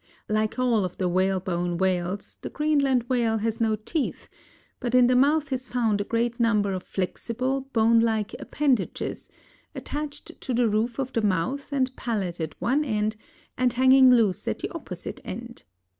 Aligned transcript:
Like 0.27 0.57
all 0.57 0.83
of 0.83 0.97
the 0.97 1.07
whalebone 1.07 1.77
whales, 1.77 2.39
the 2.41 2.49
Greenland 2.49 3.03
Whale 3.03 3.37
has 3.37 3.61
no 3.61 3.75
teeth, 3.75 4.29
but 4.79 4.95
in 4.95 5.05
the 5.05 5.15
mouth 5.15 5.53
is 5.53 5.67
found 5.67 6.01
a 6.01 6.03
great 6.03 6.39
number 6.39 6.73
of 6.73 6.81
flexible, 6.81 7.67
bone 7.71 7.99
like 7.99 8.33
appendages 8.39 9.29
attached 9.75 10.41
to 10.41 10.55
the 10.55 10.67
roof 10.67 10.97
of 10.97 11.13
the 11.13 11.21
mouth 11.21 11.71
and 11.71 11.95
palate 11.95 12.39
at 12.41 12.59
one 12.59 12.83
end 12.83 13.15
and 13.59 13.73
hanging 13.73 14.09
loose 14.09 14.47
at 14.47 14.57
the 14.57 14.71
opposite 14.71 15.21
end. 15.23 15.65